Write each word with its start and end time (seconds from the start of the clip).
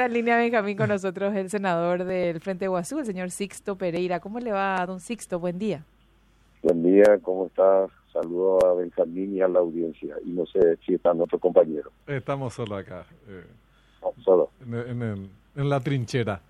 Está 0.00 0.06
en 0.06 0.14
línea 0.14 0.38
Benjamín 0.38 0.78
con 0.78 0.88
nosotros 0.88 1.34
el 1.36 1.50
senador 1.50 2.04
del 2.04 2.40
Frente 2.40 2.68
Guazú, 2.68 3.00
el 3.00 3.04
señor 3.04 3.30
Sixto 3.30 3.76
Pereira. 3.76 4.18
¿Cómo 4.18 4.40
le 4.40 4.50
va, 4.50 4.82
don 4.86 4.98
Sixto? 4.98 5.38
Buen 5.38 5.58
día. 5.58 5.84
Buen 6.62 6.82
día, 6.82 7.18
¿cómo 7.20 7.48
está? 7.48 7.86
Saludo 8.10 8.66
a 8.66 8.74
Benjamín 8.76 9.36
y 9.36 9.42
a 9.42 9.48
la 9.48 9.58
audiencia. 9.58 10.16
Y 10.24 10.30
no 10.30 10.46
sé 10.46 10.78
si 10.86 10.94
están 10.94 11.20
otros 11.20 11.38
compañeros. 11.38 11.92
Estamos 12.06 12.54
solo 12.54 12.76
acá. 12.76 13.04
Eh, 13.28 13.44
solo. 14.24 14.48
En, 14.62 14.74
en, 14.74 15.02
en, 15.02 15.30
en, 15.54 15.68
la 15.68 15.80
trinchera. 15.80 16.40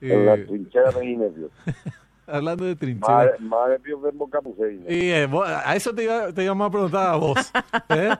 En 0.00 0.26
la 0.26 0.34
trinchera 0.44 0.90
de 0.90 1.06
Inesio. 1.06 1.50
Hablando 2.30 2.64
de 2.64 2.76
trinchera. 2.76 3.32
Más 3.40 3.68
nervioso 3.68 4.02
ver 4.02 4.14
Boca 4.14 4.40
Y 4.88 5.10
eh, 5.10 5.28
a 5.64 5.76
eso 5.76 5.94
te, 5.94 6.04
iba, 6.04 6.32
te 6.32 6.44
íbamos 6.44 6.68
a 6.68 6.70
preguntar 6.70 7.06
a 7.08 7.16
vos. 7.16 7.52
¿eh? 7.88 8.10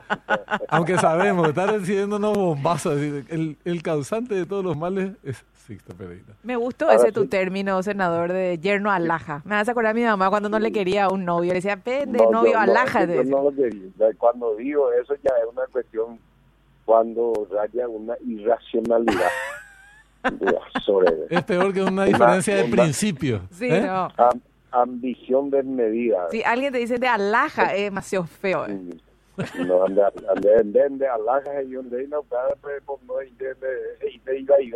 Aunque 0.67 0.97
sabemos, 0.97 1.47
estás 1.47 1.71
recibiéndonos 1.71 2.37
bombazos. 2.37 2.97
El, 2.97 3.57
el 3.63 3.83
causante 3.83 4.35
de 4.35 4.45
todos 4.45 4.63
los 4.63 4.77
males 4.77 5.13
es 5.23 5.43
Sixto 5.53 5.93
Pereira. 5.95 6.33
Me 6.43 6.55
gustó 6.55 6.89
ese 6.91 7.11
tu 7.11 7.27
término, 7.27 7.81
senador, 7.83 8.33
de 8.33 8.59
yerno 8.59 8.91
alhaja. 8.91 9.41
Me 9.45 9.55
hace 9.55 9.71
acordar 9.71 9.91
a 9.91 9.93
mi 9.93 10.03
mamá 10.03 10.29
cuando 10.29 10.49
no 10.49 10.59
le 10.59 10.71
quería 10.71 11.05
a 11.05 11.09
un 11.09 11.23
novio. 11.23 11.49
Le 11.49 11.55
decía, 11.55 11.77
pende, 11.77 12.19
no, 12.19 12.31
novio 12.31 12.59
alhaja. 12.59 13.05
No, 13.05 13.23
no 13.23 13.43
lo 13.43 13.55
quería. 13.55 13.89
Cuando 14.17 14.55
digo 14.55 14.91
eso 14.91 15.15
ya 15.23 15.31
es 15.41 15.49
una 15.51 15.65
cuestión 15.71 16.19
cuando 16.85 17.47
raya 17.51 17.87
una 17.87 18.15
irracionalidad. 18.25 19.29
es 21.29 21.43
peor 21.43 21.73
que 21.73 21.81
una 21.81 22.05
diferencia 22.05 22.55
de 22.55 22.65
principio. 22.65 23.41
Sí, 23.51 23.67
¿eh? 23.67 23.81
no. 23.81 24.09
Am, 24.17 24.41
ambición 24.71 25.49
desmedida. 25.49 26.29
Si 26.31 26.43
alguien 26.43 26.71
te 26.71 26.79
dice 26.79 26.97
de 26.97 27.07
alhaja, 27.07 27.73
es 27.75 27.83
demasiado 27.83 28.25
feo. 28.25 28.67
¿eh? 28.67 28.79
No, 29.65 29.85
ande, 29.85 30.01
ande, 30.03 30.59
ande, 30.59 30.83
ande 30.83 31.07
alhaja 31.07 31.61
y 31.63 31.71
donde 31.71 32.07
no 32.07 32.23
pues 32.61 32.83
no 33.07 33.15
de 33.15 33.55
de 33.55 34.39
iba 34.39 34.61
y 34.61 34.71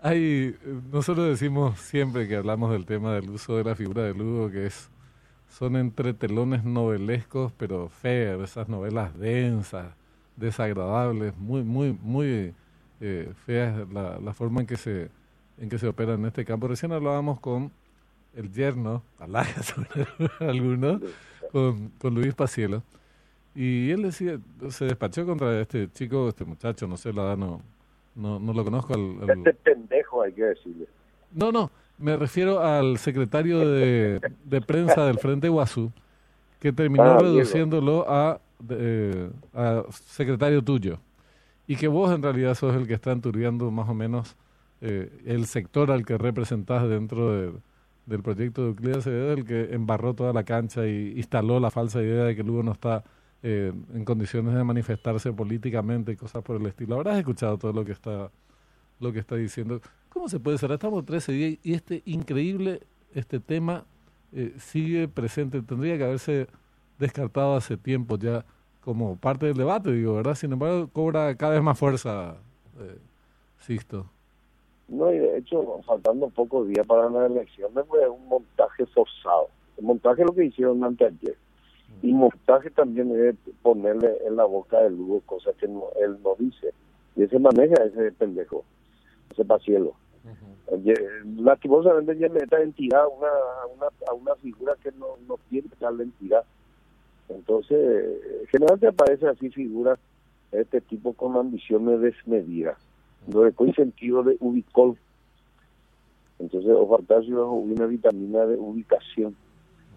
Hay, 0.00 0.56
nosotros 0.92 1.28
decimos 1.28 1.78
siempre 1.80 2.28
que 2.28 2.36
hablamos 2.36 2.70
del 2.72 2.86
tema 2.86 3.14
del 3.14 3.30
uso 3.30 3.56
de 3.56 3.64
la 3.64 3.74
figura 3.74 4.02
de 4.02 4.14
Lugo, 4.14 4.50
que 4.50 4.66
es 4.66 4.90
son 5.48 5.76
entretelones 5.76 6.62
novelescos, 6.64 7.52
pero 7.56 7.88
feas, 7.88 8.40
esas 8.40 8.68
novelas 8.68 9.18
densas, 9.18 9.94
desagradables, 10.38 11.36
muy, 11.36 11.62
muy, 11.62 11.96
muy 12.00 12.54
eh, 13.00 13.32
feas 13.46 13.88
la, 13.90 14.18
la, 14.18 14.32
forma 14.32 14.60
en 14.60 14.66
que 14.66 14.76
se 14.76 15.10
en 15.60 15.68
que 15.68 15.78
se 15.78 15.88
opera 15.88 16.14
en 16.14 16.24
este 16.24 16.44
campo. 16.44 16.68
Recién 16.68 16.92
hablábamos 16.92 17.40
con 17.40 17.70
el 18.34 18.52
yerno, 18.52 19.02
sobre 19.62 20.06
algunos, 20.40 21.00
con, 21.52 21.88
con 21.98 22.14
Luis 22.14 22.34
Pacielo, 22.34 22.82
y 23.54 23.90
él 23.90 24.02
decía, 24.02 24.38
se 24.68 24.84
despachó 24.84 25.26
contra 25.26 25.60
este 25.60 25.90
chico, 25.90 26.28
este 26.28 26.44
muchacho, 26.44 26.86
no 26.86 26.96
sé 26.96 27.12
la 27.12 27.22
edad, 27.22 27.36
no, 27.36 27.60
no, 28.14 28.38
no 28.38 28.52
lo 28.52 28.64
conozco. 28.64 28.94
Al, 28.94 29.28
Este 29.28 29.54
pendejo 29.54 30.22
hay 30.22 30.32
que 30.32 30.44
decirle. 30.44 30.86
No, 31.32 31.50
no, 31.50 31.70
me 31.98 32.16
refiero 32.16 32.60
al 32.60 32.98
secretario 32.98 33.58
de, 33.58 34.20
de 34.44 34.60
prensa 34.60 35.04
del 35.06 35.18
Frente 35.18 35.48
Guazú, 35.48 35.90
que 36.60 36.72
terminó 36.72 37.02
ah, 37.02 37.18
reduciéndolo 37.18 38.08
a 38.08 38.40
eh, 38.68 39.30
secretario 39.90 40.62
tuyo 40.62 40.98
y 41.66 41.76
que 41.76 41.86
vos 41.86 42.12
en 42.12 42.22
realidad 42.22 42.54
sos 42.54 42.74
el 42.74 42.86
que 42.86 42.94
está 42.94 43.12
enturbiando 43.12 43.70
más 43.70 43.88
o 43.88 43.94
menos 43.94 44.36
eh, 44.80 45.16
el 45.26 45.46
sector 45.46 45.90
al 45.90 46.04
que 46.04 46.18
representás 46.18 46.88
dentro 46.88 47.32
de, 47.32 47.52
del 48.06 48.22
proyecto 48.22 48.62
de 48.62 48.68
Euclides 48.68 49.06
el 49.06 49.44
que 49.44 49.74
embarró 49.74 50.14
toda 50.14 50.32
la 50.32 50.44
cancha 50.44 50.86
y 50.86 51.14
instaló 51.16 51.60
la 51.60 51.70
falsa 51.70 52.02
idea 52.02 52.24
de 52.24 52.34
que 52.34 52.42
Lugo 52.42 52.62
no 52.62 52.72
está 52.72 53.04
eh, 53.42 53.72
en 53.94 54.04
condiciones 54.04 54.54
de 54.54 54.64
manifestarse 54.64 55.32
políticamente 55.32 56.12
y 56.12 56.16
cosas 56.16 56.42
por 56.42 56.60
el 56.60 56.66
estilo. 56.66 56.96
Habrás 56.96 57.18
escuchado 57.18 57.58
todo 57.58 57.72
lo 57.72 57.84
que 57.84 57.92
está 57.92 58.30
lo 58.98 59.12
que 59.12 59.20
está 59.20 59.36
diciendo. 59.36 59.80
¿Cómo 60.08 60.28
se 60.28 60.40
puede 60.40 60.58
ser? 60.58 60.72
Estamos 60.72 61.04
13 61.04 61.32
días 61.32 61.58
y 61.62 61.74
este 61.74 62.02
increíble 62.04 62.80
este 63.14 63.38
tema 63.38 63.84
sigue 64.58 65.06
presente. 65.06 65.62
Tendría 65.62 65.96
que 65.96 66.04
haberse 66.04 66.48
descartado 66.98 67.56
hace 67.56 67.76
tiempo 67.76 68.16
ya 68.16 68.44
como 68.80 69.16
parte 69.16 69.46
del 69.46 69.56
debate, 69.56 69.92
digo, 69.92 70.14
¿verdad? 70.14 70.34
Sin 70.34 70.52
embargo, 70.52 70.88
cobra 70.92 71.34
cada 71.36 71.54
vez 71.54 71.62
más 71.62 71.78
fuerza, 71.78 72.36
eh, 72.80 72.98
Sisto. 73.58 74.06
No, 74.88 75.12
y 75.12 75.18
de 75.18 75.38
hecho, 75.38 75.80
faltando 75.86 76.30
pocos 76.30 76.66
días 76.68 76.86
para 76.86 77.10
la 77.10 77.26
elección, 77.26 77.70
fue 77.86 78.08
un 78.08 78.26
montaje 78.28 78.86
forzado. 78.86 79.48
El 79.76 79.84
montaje 79.84 80.22
es 80.22 80.26
lo 80.26 80.34
que 80.34 80.46
hicieron 80.46 80.82
anteayer. 80.82 81.36
Y 82.02 82.12
montaje 82.12 82.70
también 82.70 83.12
es 83.14 83.34
ponerle 83.62 84.16
en 84.26 84.36
la 84.36 84.44
boca 84.44 84.78
del 84.80 84.96
Lugo 84.96 85.20
cosas 85.26 85.54
que 85.56 85.66
no, 85.68 85.84
él 86.00 86.16
no 86.22 86.34
dice. 86.38 86.72
Y 87.16 87.24
ese 87.24 87.38
maneja 87.38 87.74
ese 87.84 88.12
pendejo, 88.12 88.64
ese 89.30 89.44
pacielo. 89.44 89.94
Uh 90.24 90.58
Lastimosamente 91.38 92.18
ya 92.18 92.28
le 92.28 92.44
da 92.46 92.60
entidad 92.60 93.02
a 93.02 93.08
una, 93.08 93.28
una, 93.74 93.86
a 94.08 94.14
una 94.14 94.34
figura 94.36 94.74
que 94.82 94.92
no, 94.92 95.16
no 95.26 95.38
tiene 95.48 95.68
tal 95.78 96.00
entidad 96.00 96.44
entonces, 97.28 98.48
generalmente 98.50 98.88
aparece 98.88 99.28
así 99.28 99.50
figuras 99.50 99.98
de 100.52 100.62
este 100.62 100.80
tipo 100.80 101.12
con 101.12 101.36
ambiciones 101.36 102.00
desmedidas, 102.00 102.78
donde 103.26 103.52
con 103.52 103.72
sentido 103.74 104.22
de 104.22 104.36
ubicol. 104.40 104.96
Entonces, 106.38 106.70
o 106.70 106.86
bajo 106.86 107.52
una 107.52 107.86
vitamina 107.86 108.46
de 108.46 108.56
ubicación. 108.56 109.36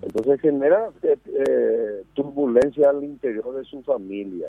Entonces 0.02 0.42
genera 0.42 0.90
eh, 1.04 1.18
eh, 1.28 2.04
turbulencia 2.14 2.90
al 2.90 3.04
interior 3.04 3.56
de 3.56 3.64
su 3.64 3.82
familia. 3.84 4.48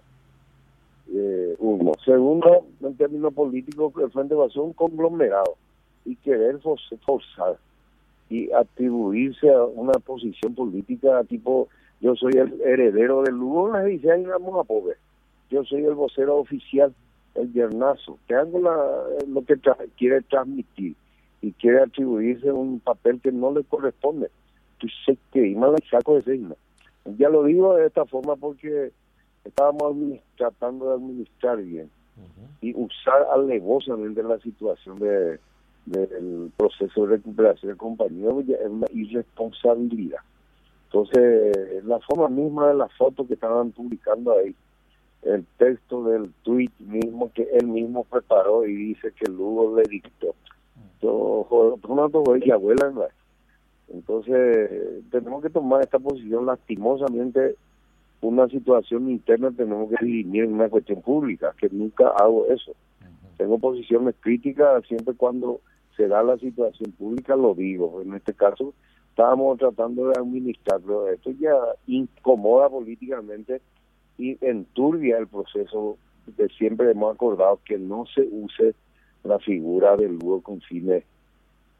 Eh. 1.13 1.57
Segundo, 2.05 2.65
en 2.81 2.97
términos 2.97 3.35
políticos, 3.35 3.93
el 4.03 4.11
Frente 4.11 4.35
va 4.35 4.47
a 4.47 4.51
ser 4.51 4.63
un 4.63 4.73
conglomerado 4.73 5.57
y 6.05 6.17
querer 6.17 6.59
forzar 6.61 7.59
y 8.31 8.51
atribuirse 8.51 9.51
a 9.53 9.63
una 9.65 9.93
posición 9.93 10.55
política 10.55 11.23
tipo 11.25 11.69
yo 12.03 12.17
soy 12.17 12.33
el 12.33 12.61
heredero 12.61 13.23
del 13.23 13.37
Lugo, 13.37 13.73
y 13.87 13.93
dice, 13.93 14.11
ahí 14.11 14.25
vamos 14.25 14.61
a 14.61 14.65
poder. 14.65 14.99
Yo 15.51 15.65
soy 15.65 15.85
el 15.85 15.95
vocero 15.95 16.37
oficial, 16.37 16.93
el 17.37 17.53
yernazo, 17.53 18.19
que 18.27 18.35
hago 18.35 18.59
lo 18.59 19.45
que 19.45 19.55
quiere 19.97 20.21
transmitir 20.23 20.97
y 21.41 21.53
quiere 21.53 21.81
atribuirse 21.81 22.51
un 22.51 22.81
papel 22.81 23.21
que 23.21 23.31
no 23.31 23.53
le 23.53 23.63
corresponde. 23.63 24.31
Tú 24.79 24.89
sé 25.07 25.17
que 25.33 25.47
y 25.47 25.55
mal 25.55 25.75
saco 25.89 26.17
de 26.17 26.25
signo. 26.25 26.57
Ya 27.17 27.29
lo 27.29 27.45
digo 27.45 27.77
de 27.77 27.87
esta 27.87 28.05
forma 28.05 28.35
porque 28.35 28.91
estábamos 29.45 29.97
tratando 30.37 30.89
de 30.89 30.95
administrar 30.95 31.63
bien 31.63 31.89
y 32.61 32.75
usar 32.75 33.27
alevosamente 33.33 34.23
la 34.23 34.39
situación 34.41 34.99
de 34.99 35.39
del 35.87 36.53
proceso 36.57 37.07
de 37.07 37.17
recuperación 37.17 37.73
de 37.73 37.79
compañía 37.79 38.29
es 38.31 38.71
una 38.71 38.87
irresponsabilidad. 38.93 40.21
Entonces, 40.93 41.85
la 41.85 41.99
forma 42.01 42.29
misma 42.29 42.69
de 42.69 42.75
la 42.75 42.89
foto 42.89 43.27
que 43.27 43.35
estaban 43.35 43.73
publicando 43.73 44.33
ahí, 44.37 44.55
el 45.23 45.47
texto 45.57 46.05
del 46.05 46.31
tweet 46.43 46.71
mismo 46.81 47.33
que 47.33 47.49
él 47.53 47.67
mismo 47.67 48.05
preparó 48.05 48.67
y 48.67 48.75
dice 48.75 49.13
que 49.13 49.31
Lugo 49.31 49.77
le 49.77 49.85
dictó. 49.89 50.35
y 52.45 52.51
abuela, 52.51 52.93
Entonces, 53.89 54.71
tenemos 55.11 55.43
que 55.43 55.51
tomar 55.51 55.83
esta 55.83 55.99
posición 55.99 56.45
lastimosamente 56.45 57.57
una 58.21 58.47
situación 58.49 59.11
interna 59.11 59.51
tenemos 59.51 59.91
que 59.91 60.05
dirimir 60.05 60.45
en 60.45 60.55
una 60.55 60.69
cuestión 60.69 61.03
pública, 61.03 61.55
que 61.59 61.69
nunca 61.71 62.09
hago 62.09 62.47
eso. 62.47 62.73
Tengo 63.37 63.59
posiciones 63.59 64.15
críticas 64.21 64.85
siempre 64.87 65.15
cuando 65.15 65.61
se 65.97 66.07
da 66.07 66.23
la 66.23 66.39
situación 66.39 66.93
pública, 66.93 67.35
lo 67.35 67.55
digo. 67.55 68.01
En 68.01 68.15
este 68.15 68.33
caso, 68.33 68.75
estábamos 69.13 69.59
tratando 69.59 70.09
de 70.09 70.19
administrarlo. 70.19 71.09
Esto 71.09 71.31
ya 71.39 71.55
incomoda 71.87 72.71
políticamente 72.71 73.61
y 74.17 74.39
enturbia 74.41 75.19
el 75.19 75.27
proceso 75.27 75.99
que 76.37 76.49
siempre 76.49 76.91
hemos 76.91 77.15
acordado 77.15 77.61
que 77.65 77.77
no 77.79 78.07
se 78.07 78.23
use 78.23 78.75
la 79.23 79.39
figura 79.39 79.97
del 79.97 80.19
Lugo 80.19 80.41
con 80.41 80.63
fines 80.63 81.05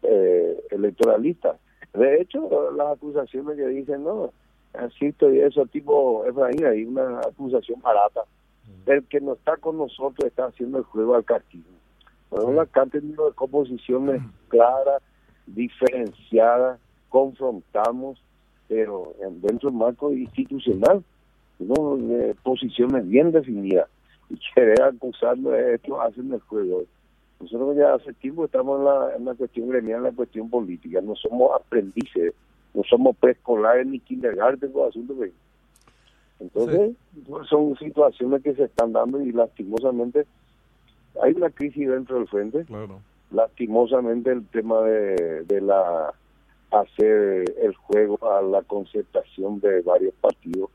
eh, 0.03 0.63
electoralistas. 0.71 1.59
De 1.95 2.21
hecho, 2.21 2.71
las 2.73 2.97
acusaciones 2.99 3.57
que 3.57 3.67
dicen, 3.67 4.05
no, 4.05 4.31
asisto 4.75 5.33
y 5.33 5.41
eso, 5.41 5.65
tipo 5.67 6.27
Efraín, 6.27 6.67
hay 6.67 6.85
una 6.85 7.21
acusación 7.21 7.81
barata. 7.81 8.25
El 8.85 9.05
que 9.05 9.21
no 9.21 9.35
está 9.35 9.57
con 9.57 9.79
nosotros 9.79 10.27
está 10.27 10.47
haciendo 10.47 10.79
el 10.79 10.85
juego 10.85 11.15
al 11.15 11.25
castillo. 11.25 11.65
Bueno, 12.31 12.61
acá 12.61 12.83
han 12.83 12.91
tenido 12.91 13.33
composiciones 13.35 14.23
claras, 14.49 15.03
diferenciadas, 15.47 16.79
confrontamos, 17.13 18.19
pero 18.69 19.13
dentro 19.43 19.69
del 19.69 19.79
marco 19.79 20.13
institucional, 20.13 21.05
¿no? 21.59 21.97
de 21.99 22.35
posiciones 22.43 23.07
bien 23.07 23.31
definidas. 23.31 23.89
Y 24.31 24.39
querer 24.55 24.83
acusarlo 24.83 25.51
de 25.51 25.75
esto 25.75 26.01
hacen 26.01 26.33
el 26.33 26.41
juego. 26.41 26.85
Nosotros 27.39 27.77
ya 27.77 27.95
hace 27.95 28.15
tiempo 28.15 28.47
estamos 28.47 28.79
en 28.79 28.85
la, 28.87 29.17
en 29.17 29.25
la 29.27 29.35
cuestión 29.35 29.69
gremial, 29.69 29.99
en 29.99 30.05
la 30.05 30.13
cuestión 30.13 30.49
política. 30.49 31.01
No 31.03 31.15
somos 31.15 31.51
aprendices, 31.55 32.33
no 32.73 32.83
somos 32.85 33.15
preescolares 33.17 33.87
ni 33.87 34.01
kindergarten 34.01 34.73
con 34.73 34.89
asuntos 34.89 35.17
Entonces, 36.41 36.93
pues, 37.29 37.49
son 37.49 37.77
situaciones 37.77 38.43
que 38.43 38.55
se 38.55 38.65
están 38.65 38.93
dando 38.93 39.21
y 39.21 39.33
lastimosamente 39.33 40.25
hay 41.21 41.33
una 41.35 41.51
crisis 41.51 41.89
dentro 41.89 42.17
del 42.17 42.29
frente. 42.29 42.65
Claro. 42.65 43.01
Lastimosamente 43.33 44.31
el 44.31 44.47
tema 44.47 44.81
de, 44.83 45.43
de 45.45 45.61
la 45.61 46.15
hacer 46.73 47.45
el 47.61 47.75
juego 47.75 48.19
a 48.31 48.41
la 48.41 48.63
concertación 48.63 49.61
de 49.61 49.83
varios 49.83 50.15
partidos, 50.15 50.71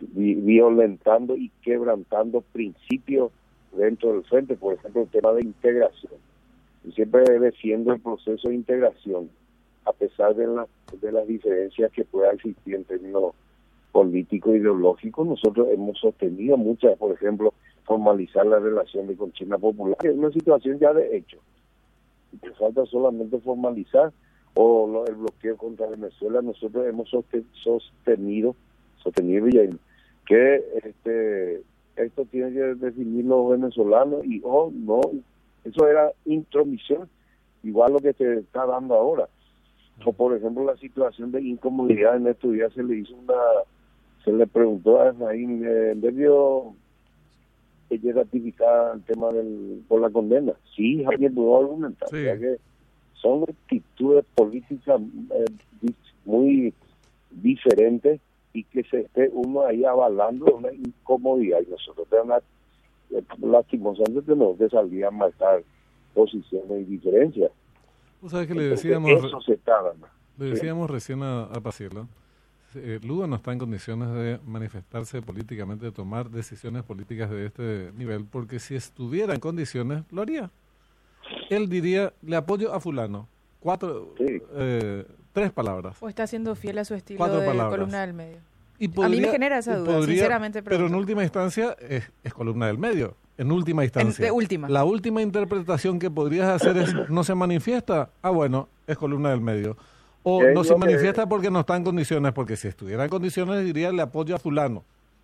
violentando 0.00 1.36
y 1.36 1.50
quebrantando 1.62 2.40
principios 2.52 3.30
dentro 3.72 4.12
del 4.14 4.24
frente, 4.24 4.56
por 4.56 4.74
ejemplo, 4.74 5.02
el 5.02 5.08
tema 5.08 5.32
de 5.32 5.42
integración. 5.42 6.14
Siempre 6.94 7.22
defiendo 7.38 7.92
el 7.92 8.00
proceso 8.00 8.48
de 8.48 8.54
integración, 8.54 9.28
a 9.84 9.92
pesar 9.92 10.34
de, 10.34 10.46
la, 10.46 10.66
de 11.00 11.12
las 11.12 11.26
diferencias 11.26 11.92
que 11.92 12.04
pueda 12.04 12.32
existir 12.32 12.74
en 12.74 12.84
términos 12.84 13.34
político 13.92 14.54
ideológico, 14.54 15.24
nosotros 15.24 15.68
hemos 15.70 15.98
sostenido 15.98 16.56
muchas, 16.56 16.96
por 16.98 17.12
ejemplo, 17.12 17.52
formalizar 17.84 18.46
la 18.46 18.58
relación 18.58 19.14
con 19.16 19.32
China 19.32 19.58
Popular, 19.58 19.96
que 19.98 20.08
es 20.08 20.16
una 20.16 20.30
situación 20.30 20.78
ya 20.78 20.92
de 20.92 21.16
hecho. 21.16 21.38
Y 22.32 22.38
falta 22.58 22.84
solamente 22.86 23.38
formalizar 23.40 24.12
o 24.58 25.04
el 25.06 25.14
bloqueo 25.16 25.56
contra 25.56 25.86
Venezuela, 25.86 26.40
nosotros 26.40 26.86
hemos 26.86 27.10
sostenido, 27.10 28.56
sostenido 28.96 29.48
ya 29.48 29.62
que 30.24 30.64
este 30.82 31.62
esto 31.96 32.24
tiene 32.24 32.52
que 32.52 32.60
definir 32.74 33.26
los 33.26 33.50
venezolanos 33.50 34.24
y 34.24 34.40
oh 34.44 34.72
no, 34.74 35.00
eso 35.64 35.86
era 35.86 36.10
intromisión, 36.24 37.08
igual 37.62 37.92
lo 37.92 38.00
que 38.00 38.14
se 38.14 38.38
está 38.38 38.64
dando 38.64 38.94
ahora. 38.94 39.28
O 40.04 40.12
por 40.12 40.34
ejemplo 40.34 40.64
la 40.64 40.76
situación 40.78 41.32
de 41.32 41.42
incomodidad 41.42 42.16
en 42.16 42.26
estos 42.26 42.52
días 42.52 42.72
se 42.72 42.82
le 42.82 42.96
hizo 42.96 43.14
una 43.14 43.34
se 44.24 44.32
le 44.32 44.46
preguntó 44.46 45.00
a 45.00 45.10
Efraín, 45.10 45.64
eh, 45.64 45.92
¿debió 45.96 46.74
ella 47.90 48.12
ratificar 48.14 48.96
el 48.96 49.02
tema 49.02 49.32
del 49.32 49.84
por 49.86 50.00
la 50.00 50.08
condena? 50.08 50.54
Sí, 50.74 51.04
alguien 51.04 51.34
pudo 51.34 51.60
argumentar. 51.60 52.08
que 52.08 52.58
son 53.26 53.42
actitudes 53.42 54.24
políticas 54.34 55.00
eh, 55.00 55.90
muy 56.24 56.72
diferentes 57.30 58.20
y 58.52 58.64
que 58.64 58.84
se 58.84 59.00
esté 59.00 59.28
uno 59.32 59.66
ahí 59.66 59.84
avalando 59.84 60.46
una 60.56 60.72
incomodidad. 60.72 61.58
Y 61.66 61.70
nosotros 61.70 62.06
tenemos 62.08 62.42
eh, 63.10 63.22
lastimosamente 63.40 64.22
tenemos 64.22 64.56
que 64.56 64.68
salir 64.68 65.04
a 65.04 65.10
marcar 65.10 65.62
posiciones 66.14 66.82
y 66.82 66.84
diferencias. 66.84 67.50
¿Tú 68.20 68.28
sabes 68.28 68.46
que 68.46 68.54
le 68.54 68.64
decíamos, 68.64 69.10
eso 69.10 69.40
se 69.42 69.54
está 69.54 69.74
Le 70.38 70.46
decíamos 70.46 70.90
recién 70.90 71.22
a, 71.22 71.44
a 71.44 71.60
eh, 72.74 73.00
Lugo 73.02 73.26
no 73.26 73.36
está 73.36 73.52
en 73.52 73.58
condiciones 73.58 74.12
de 74.12 74.38
manifestarse 74.44 75.22
políticamente, 75.22 75.86
de 75.86 75.92
tomar 75.92 76.30
decisiones 76.30 76.82
políticas 76.82 77.30
de 77.30 77.46
este 77.46 77.92
nivel, 77.96 78.24
porque 78.24 78.58
si 78.58 78.74
estuviera 78.74 79.34
en 79.34 79.40
condiciones, 79.40 80.04
lo 80.10 80.22
haría. 80.22 80.50
Él 81.50 81.68
diría, 81.68 82.12
le 82.22 82.36
apoyo 82.36 82.72
a 82.72 82.80
fulano. 82.80 83.28
Cuatro, 83.60 84.14
eh, 84.18 85.04
tres 85.32 85.52
palabras. 85.52 85.96
O 86.00 86.08
está 86.08 86.26
siendo 86.26 86.54
fiel 86.54 86.78
a 86.78 86.84
su 86.84 86.94
estilo 86.94 87.26
de 87.26 87.46
columna 87.46 88.00
del 88.02 88.14
medio. 88.14 88.38
Y 88.78 88.86
a 89.00 89.08
mí 89.08 89.20
me 89.20 89.28
genera 89.28 89.58
esa 89.58 89.76
duda, 89.76 90.02
sinceramente. 90.02 90.62
Pero 90.62 90.86
en 90.86 90.94
última 90.94 91.22
instancia 91.22 91.76
es, 91.80 92.10
columna 92.34 92.66
del 92.66 92.78
medio. 92.78 93.14
En 93.38 93.50
última 93.52 93.84
instancia. 93.84 94.32
última. 94.32 94.68
La 94.68 94.84
última 94.84 95.22
interpretación 95.22 95.98
que 95.98 96.10
podrías 96.10 96.48
hacer 96.48 96.76
es, 96.76 96.94
no 97.10 97.24
se 97.24 97.34
manifiesta. 97.34 98.10
Ah, 98.22 98.30
bueno, 98.30 98.68
es 98.86 98.96
columna 98.96 99.30
del 99.30 99.40
medio 99.40 99.76
o 100.28 100.42
no 100.42 100.64
se 100.64 100.74
manifiesta 100.74 101.28
porque 101.28 101.52
no 101.52 101.60
está 101.60 101.76
en 101.76 101.84
condiciones, 101.84 102.32
porque 102.32 102.56
si 102.56 102.66
estuviera 102.66 103.04
en 103.04 103.10
condiciones 103.10 103.64
diría 103.64 103.92
le 103.92 104.02
apoyo 104.02 104.34
a 104.34 104.40
fulano, 104.40 104.82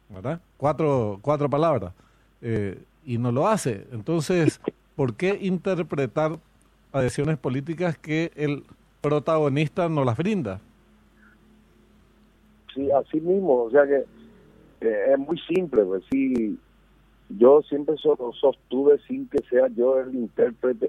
¿verdad? 0.09 0.41
Cuatro, 0.57 1.19
cuatro 1.21 1.51
palabras. 1.51 1.93
Eh, 2.41 2.81
y 3.05 3.19
no 3.19 3.33
lo 3.33 3.49
hace. 3.49 3.85
Entonces, 3.91 4.61
¿por 5.03 5.17
qué 5.17 5.37
interpretar 5.41 6.39
adhesiones 6.93 7.37
políticas 7.37 7.99
que 7.99 8.31
el 8.37 8.63
protagonista 9.01 9.89
no 9.89 10.05
las 10.05 10.17
brinda? 10.17 10.61
Sí, 12.73 12.89
así 12.93 13.21
mismo, 13.21 13.65
o 13.65 13.71
sea 13.73 13.85
que 13.85 14.05
eh, 14.81 15.13
es 15.13 15.19
muy 15.19 15.37
simple, 15.41 15.83
pues 15.83 16.05
sí, 16.09 16.57
yo 17.31 17.63
siempre 17.63 17.97
sostuve 17.97 19.01
sin 19.09 19.27
que 19.27 19.39
sea 19.51 19.67
yo 19.75 19.99
el 19.99 20.15
intérprete 20.15 20.89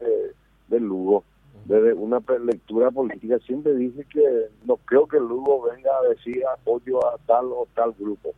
del 0.68 0.84
Lugo 0.84 1.24
desde 1.66 1.94
una 1.94 2.22
lectura 2.46 2.92
política 2.92 3.40
siempre 3.48 3.74
dice 3.74 4.06
que 4.14 4.22
no 4.66 4.78
creo 4.86 5.08
que 5.08 5.20
Lugo 5.20 5.64
venga 5.74 5.90
a 5.90 6.10
decir 6.10 6.44
apoyo 6.54 7.04
a 7.04 7.18
tal 7.26 7.46
o 7.46 7.68
tal 7.74 7.94
grupo 7.98 8.36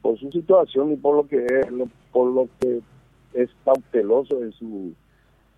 por 0.00 0.18
su 0.18 0.30
situación 0.30 0.92
y 0.92 0.96
por 0.96 1.14
lo 1.14 1.28
que 1.28 1.44
es 1.44 1.66
por 2.10 2.32
lo 2.32 2.48
que 2.58 2.80
es 3.34 3.50
cauteloso 3.66 4.42
en 4.42 4.52
sus 4.52 4.94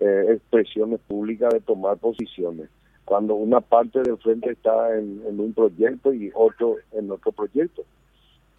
eh, 0.04 0.32
expresiones 0.32 0.98
públicas 1.06 1.52
de 1.52 1.60
tomar 1.60 1.96
posiciones. 1.96 2.68
Cuando 3.04 3.36
una 3.36 3.60
parte 3.60 4.02
del 4.02 4.16
frente 4.18 4.50
está 4.50 4.98
en, 4.98 5.22
un 5.38 5.52
proyecto 5.52 6.12
y 6.12 6.32
otro 6.34 6.78
en 6.90 7.08
otro 7.10 7.30
proyecto. 7.30 7.84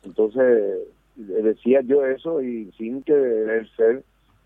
Entonces 0.06 0.88
decía 1.18 1.82
yo 1.82 2.06
eso 2.06 2.42
y 2.42 2.72
sin 2.78 3.04
querer 3.04 3.70
ser 3.76 4.04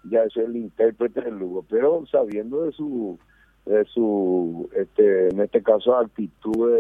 ya 0.10 0.24
el 0.24 0.56
intérprete 0.56 1.22
del 1.22 1.38
Lugo 1.38 1.64
pero 1.70 2.06
sabiendo 2.08 2.64
de 2.64 2.72
su 2.72 3.18
de 3.66 3.86
su, 3.86 4.70
este, 4.76 5.30
en 5.30 5.40
este 5.40 5.62
caso, 5.62 5.96
actitud 5.96 6.72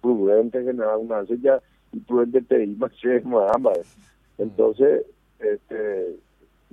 prudente 0.00 0.62
general 0.64 0.98
una 0.98 1.22
ya 1.24 1.60
y 1.92 2.00
prudente 2.00 2.42
te 2.42 2.64
iba 2.64 2.90
más 3.58 3.96
entonces 4.38 5.06
este 5.38 6.16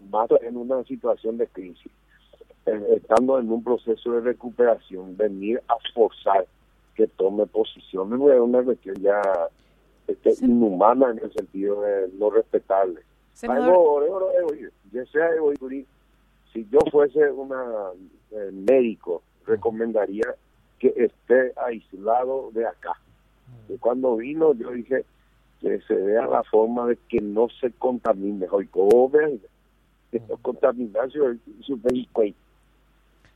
más 0.10 0.30
en 0.42 0.58
una 0.58 0.84
situación 0.84 1.38
de 1.38 1.48
crisis 1.48 1.92
estando 2.66 3.40
en 3.40 3.52
un 3.52 3.64
proceso 3.64 4.12
de 4.14 4.22
recuperación 4.22 5.18
venir 5.18 5.62
a 5.68 5.76
forzar 5.94 6.46
que 6.96 7.08
tome 7.08 7.46
posiciones 7.48 8.20
es 8.20 8.40
una 8.40 8.62
cuestión 8.64 8.96
ya 8.98 9.22
este, 10.08 10.34
inhumana 10.46 11.12
en 11.12 11.20
el 11.20 11.34
sentido 11.34 11.82
de 11.82 12.10
no 12.20 12.30
respetarle 12.30 13.02
si 16.54 16.68
yo 16.70 16.80
fuese 16.92 17.32
una 17.32 17.92
eh, 18.32 18.52
médico 18.52 19.24
recomendaría 19.46 20.36
que 20.80 20.94
esté 20.96 21.54
aislado 21.56 22.52
de 22.54 22.68
acá. 22.68 22.94
Y 23.70 23.78
cuando 23.78 24.18
vino 24.18 24.54
yo 24.54 24.72
dije 24.72 25.06
que 25.60 25.80
se 25.82 25.96
vea 25.96 26.26
la 26.28 26.44
forma 26.44 26.88
de 26.88 26.98
que 27.08 27.22
no 27.22 27.48
se 27.60 27.72
contamine. 27.72 28.48
Hoy 28.50 28.68
come, 28.68 29.40
no 30.12 30.38
contaminación 30.42 31.40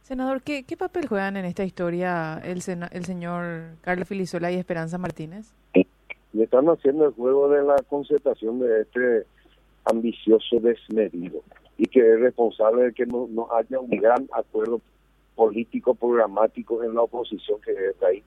Senador, 0.06 0.44
¿qué, 0.44 0.62
¿qué 0.62 0.78
papel 0.78 1.08
juegan 1.08 1.36
en 1.36 1.46
esta 1.46 1.64
historia 1.64 2.40
el, 2.44 2.62
el 2.92 3.06
señor 3.06 3.72
Carlos 3.82 4.08
Filisola 4.08 4.52
y 4.52 4.56
Esperanza 4.56 5.00
Martínez? 5.00 5.52
Y 5.74 6.44
están 6.44 6.68
haciendo 6.68 7.08
el 7.08 7.14
juego 7.14 7.50
de 7.50 7.64
la 7.64 7.76
concertación 7.90 8.60
de 8.60 8.82
este 8.82 9.26
ambicioso 9.84 10.60
desmedido 10.60 11.42
y 11.80 11.88
que 11.88 12.02
es 12.02 12.20
responsable 12.20 12.84
de 12.84 12.94
que 12.94 13.08
no, 13.08 13.28
no 13.32 13.48
haya 13.52 13.80
un 13.80 13.90
gran 13.90 14.30
acuerdo 14.32 14.80
político 15.34 15.96
programático 15.96 16.84
en 16.84 16.94
la 16.94 17.02
oposición 17.02 17.60
que 17.62 17.72
está 17.72 18.06
ahí. 18.06 18.24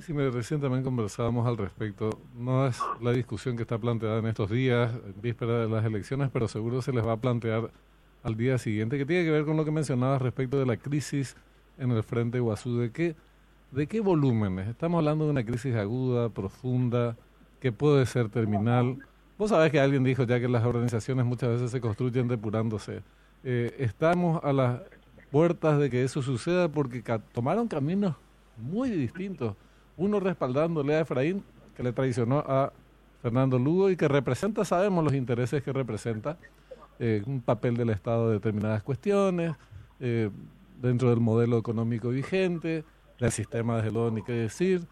Sí, 0.00 0.12
recién 0.12 0.60
también 0.60 0.82
conversábamos 0.82 1.46
al 1.46 1.56
respecto. 1.56 2.10
No 2.36 2.66
es 2.66 2.80
la 3.00 3.12
discusión 3.12 3.54
que 3.54 3.62
está 3.62 3.78
planteada 3.78 4.18
en 4.18 4.26
estos 4.26 4.50
días, 4.50 4.92
en 4.92 5.22
víspera 5.22 5.60
de 5.60 5.68
las 5.68 5.84
elecciones, 5.84 6.30
pero 6.32 6.48
seguro 6.48 6.82
se 6.82 6.92
les 6.92 7.06
va 7.06 7.12
a 7.12 7.16
plantear 7.16 7.70
al 8.26 8.36
día 8.36 8.58
siguiente, 8.58 8.98
que 8.98 9.06
tiene 9.06 9.24
que 9.24 9.30
ver 9.30 9.44
con 9.44 9.56
lo 9.56 9.64
que 9.64 9.70
mencionabas 9.70 10.20
respecto 10.20 10.58
de 10.58 10.66
la 10.66 10.76
crisis 10.76 11.36
en 11.78 11.92
el 11.92 12.02
Frente 12.02 12.40
Guazú. 12.40 12.76
¿De 12.76 12.90
qué, 12.90 13.14
¿De 13.70 13.86
qué 13.86 14.00
volúmenes? 14.00 14.66
Estamos 14.66 14.98
hablando 14.98 15.26
de 15.26 15.30
una 15.30 15.44
crisis 15.44 15.76
aguda, 15.76 16.28
profunda, 16.28 17.16
que 17.60 17.70
puede 17.70 18.04
ser 18.04 18.28
terminal. 18.28 18.98
Vos 19.38 19.50
sabés 19.50 19.70
que 19.70 19.78
alguien 19.78 20.02
dijo 20.02 20.24
ya 20.24 20.40
que 20.40 20.48
las 20.48 20.64
organizaciones 20.64 21.24
muchas 21.24 21.50
veces 21.50 21.70
se 21.70 21.80
construyen 21.80 22.26
depurándose. 22.26 23.02
Eh, 23.44 23.76
estamos 23.78 24.42
a 24.42 24.52
la 24.52 24.82
puertas 25.30 25.78
de 25.78 25.88
que 25.88 26.02
eso 26.02 26.20
suceda 26.20 26.68
porque 26.68 27.04
tomaron 27.32 27.68
caminos 27.68 28.16
muy 28.56 28.90
distintos. 28.90 29.54
Uno 29.96 30.18
respaldándole 30.18 30.96
a 30.96 31.00
Efraín, 31.00 31.44
que 31.76 31.84
le 31.84 31.92
traicionó 31.92 32.38
a 32.40 32.72
Fernando 33.22 33.56
Lugo 33.56 33.88
y 33.88 33.96
que 33.96 34.08
representa, 34.08 34.64
sabemos 34.64 35.04
los 35.04 35.14
intereses 35.14 35.62
que 35.62 35.72
representa, 35.72 36.38
eh, 36.98 37.22
un 37.26 37.40
papel 37.40 37.76
del 37.76 37.90
Estado 37.90 38.28
de 38.28 38.34
determinadas 38.34 38.82
cuestiones, 38.82 39.54
eh, 40.00 40.30
dentro 40.80 41.10
del 41.10 41.20
modelo 41.20 41.58
económico 41.58 42.10
vigente, 42.10 42.84
del 43.18 43.30
sistema 43.30 43.76
de 43.76 43.84
gelón, 43.84 44.14
ni 44.14 44.22
qué 44.22 44.32
decir, 44.32 44.82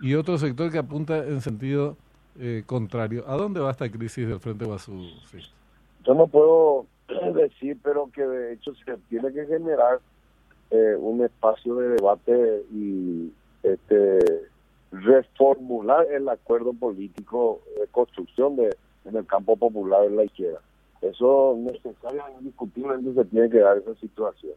y 0.00 0.14
otro 0.14 0.38
sector 0.38 0.70
que 0.70 0.78
apunta 0.78 1.18
en 1.18 1.40
sentido 1.40 1.96
eh, 2.38 2.62
contrario. 2.66 3.24
¿A 3.26 3.36
dónde 3.36 3.60
va 3.60 3.70
esta 3.70 3.90
crisis 3.90 4.28
del 4.28 4.40
Frente 4.40 4.64
Guasú? 4.64 5.02
Sí. 5.30 5.38
Yo 6.04 6.14
no 6.14 6.26
puedo 6.26 6.86
decir, 7.34 7.78
pero 7.82 8.10
que 8.12 8.26
de 8.26 8.54
hecho 8.54 8.74
se 8.74 8.96
tiene 9.08 9.32
que 9.32 9.46
generar 9.46 10.00
eh, 10.70 10.96
un 10.98 11.24
espacio 11.24 11.76
de 11.76 11.88
debate 11.90 12.64
y 12.72 13.32
este 13.62 14.18
reformular 14.92 16.06
el 16.10 16.28
acuerdo 16.28 16.72
político 16.72 17.60
de 17.78 17.86
construcción 17.88 18.56
de 18.56 18.76
en 19.04 19.16
el 19.16 19.26
campo 19.26 19.56
popular 19.56 20.02
de 20.02 20.10
la 20.10 20.24
izquierda. 20.24 20.60
Eso 21.02 21.54
necesariamente, 21.58 22.40
indiscutiblemente 22.40 23.14
se 23.14 23.24
tiene 23.28 23.50
que 23.50 23.58
dar 23.58 23.78
esa 23.78 23.94
situación. 23.96 24.54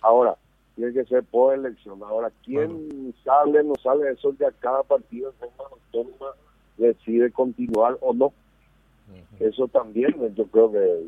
Ahora, 0.00 0.36
tiene 0.74 0.92
que 0.92 1.04
ser 1.04 1.24
por 1.24 1.54
elección. 1.54 2.02
Ahora, 2.02 2.30
¿quién 2.44 3.14
sale, 3.24 3.62
no 3.62 3.74
sale? 3.82 4.10
Eso 4.10 4.34
ya 4.38 4.50
cada 4.60 4.82
partido 4.82 5.30
de 5.32 5.38
forma 5.38 5.64
autónoma 5.70 6.32
decide 6.78 7.30
continuar 7.30 7.98
o 8.00 8.12
no. 8.14 8.32
Eso 9.38 9.68
también, 9.68 10.14
yo 10.34 10.46
creo 10.46 10.70
que 10.70 11.04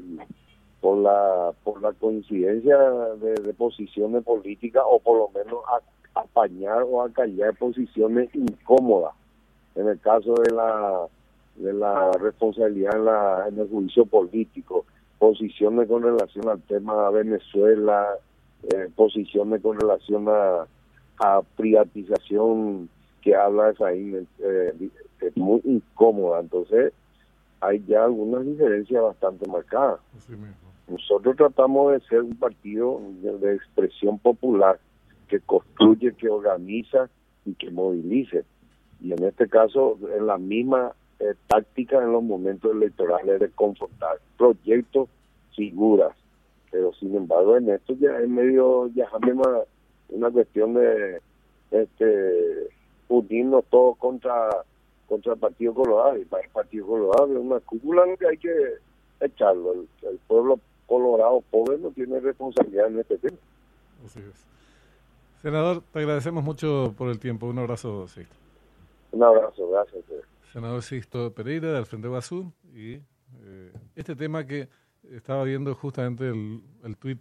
por 0.80 0.98
la 0.98 1.54
por 1.62 1.80
la 1.80 1.92
coincidencia 1.92 2.76
de, 2.76 3.54
posiciones 3.54 4.24
políticas 4.24 4.82
o 4.84 4.98
por 4.98 5.18
lo 5.18 5.28
menos 5.28 5.60
apañar 6.14 6.82
o 6.82 7.02
acallar 7.02 7.54
posiciones 7.54 8.34
incómodas. 8.34 9.14
En 9.74 9.88
el 9.88 10.00
caso 10.00 10.34
de 10.34 10.50
la 10.50 11.06
de 11.56 11.72
la 11.72 12.12
responsabilidad 12.12 12.96
en, 12.96 13.04
la, 13.04 13.44
en 13.48 13.58
el 13.58 13.68
juicio 13.68 14.06
político, 14.06 14.84
posiciones 15.18 15.88
con 15.88 16.02
relación 16.02 16.48
al 16.48 16.60
tema 16.62 17.08
de 17.08 17.24
Venezuela, 17.24 18.06
eh, 18.64 18.88
posiciones 18.94 19.62
con 19.62 19.78
relación 19.78 20.28
a, 20.28 20.66
a 21.18 21.42
privatización 21.56 22.88
que 23.20 23.34
habla 23.34 23.70
Efraín, 23.70 24.26
eh, 24.40 24.90
es 25.20 25.36
muy 25.36 25.60
incómoda. 25.64 26.40
Entonces, 26.40 26.92
hay 27.60 27.82
ya 27.86 28.04
algunas 28.04 28.44
diferencias 28.44 29.02
bastante 29.02 29.48
marcadas. 29.48 30.00
Nosotros 30.88 31.36
tratamos 31.36 31.92
de 31.92 32.00
ser 32.08 32.22
un 32.22 32.36
partido 32.36 33.00
de, 33.22 33.54
expresión 33.54 34.18
popular 34.18 34.80
que 35.28 35.38
construye, 35.40 36.12
que 36.14 36.28
organiza 36.28 37.08
y 37.44 37.54
que 37.54 37.70
movilice. 37.70 38.44
Y 39.00 39.12
en 39.12 39.22
este 39.22 39.48
caso, 39.48 39.96
en 40.16 40.26
la 40.26 40.38
misma 40.38 40.92
eh, 41.22 41.34
táctica 41.46 41.98
en 41.98 42.12
los 42.12 42.22
momentos 42.22 42.72
electorales 42.72 43.38
de 43.38 43.48
confrontar 43.50 44.18
proyectos, 44.36 45.08
figuras. 45.54 46.16
Pero 46.72 46.92
sin 46.94 47.14
embargo, 47.14 47.56
en 47.56 47.70
esto 47.70 47.94
ya 47.94 48.18
es 48.18 48.28
medio, 48.28 48.88
ya 48.88 49.08
una, 49.22 49.60
una 50.08 50.30
cuestión 50.30 50.74
de 50.74 51.20
este 51.70 52.68
unirnos 53.08 53.64
todos 53.70 53.96
contra 53.98 54.48
contra 55.06 55.34
el 55.34 55.38
Partido 55.38 55.74
Colorado. 55.74 56.16
Y 56.18 56.24
para 56.24 56.42
el 56.42 56.50
Partido 56.50 56.86
Colorado 56.86 57.26
es 57.32 57.38
una 57.38 57.60
cúpula 57.60 58.02
que 58.18 58.26
hay 58.26 58.38
que 58.38 58.74
echarlo. 59.20 59.74
El, 60.02 60.18
pueblo 60.26 60.58
colorado 60.86 61.40
pobre 61.50 61.78
no 61.78 61.90
tiene 61.90 62.18
responsabilidad 62.18 62.88
en 62.88 62.98
este 62.98 63.18
tema. 63.18 63.36
Senador, 65.40 65.82
te 65.92 65.98
agradecemos 66.00 66.42
mucho 66.42 66.94
por 66.98 67.10
el 67.10 67.20
tiempo. 67.20 67.46
Un 67.46 67.58
abrazo, 67.60 68.08
sí. 68.08 68.22
Un 69.12 69.22
abrazo, 69.22 69.68
gracias. 69.70 70.02
Senador 70.52 70.82
Sisto 70.82 71.32
Pereira, 71.32 71.72
del 71.72 71.86
Frente 71.86 72.08
Guazú. 72.08 72.52
Y 72.74 73.00
eh, 73.40 73.72
este 73.94 74.14
tema 74.14 74.46
que 74.46 74.68
estaba 75.10 75.44
viendo 75.44 75.74
justamente 75.74 76.28
el, 76.28 76.62
el 76.84 76.96
tuit 76.98 77.20